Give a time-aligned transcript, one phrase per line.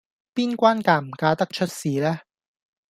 [0.33, 2.21] 邊關嫁唔嫁得出事呢